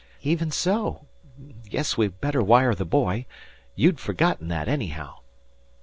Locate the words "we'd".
1.95-2.19